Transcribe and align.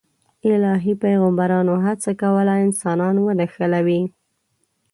الهي 0.51 0.93
پیغمبرانو 1.03 1.73
هڅه 1.85 2.11
کوله 2.21 2.53
انسانان 2.65 3.15
ونښلوي. 3.21 4.01